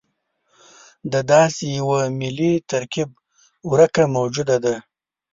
د 1.11 1.13
داسې 1.31 1.65
یوه 1.79 1.99
ملي 2.19 2.53
ترکیب 2.71 3.09
ورکه 3.71 4.03
موجوده 4.15 4.57
ده. 4.65 4.75